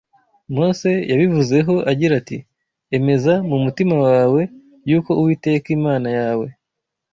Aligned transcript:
Mose 0.55 0.91
yabivuzeho 1.11 1.73
agira 1.91 2.13
ati: 2.21 2.37
“Emeza 2.97 3.33
mu 3.49 3.57
mutima 3.63 3.95
wawe 4.05 4.41
yuko 4.89 5.11
Uwiteka 5.19 5.67
Imana 5.77 6.09
yawe 6.19 6.47